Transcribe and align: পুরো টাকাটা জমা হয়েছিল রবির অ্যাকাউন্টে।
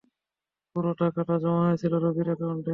পুরো 0.71 0.91
টাকাটা 0.99 1.35
জমা 1.43 1.61
হয়েছিল 1.65 1.93
রবির 1.95 2.27
অ্যাকাউন্টে। 2.29 2.69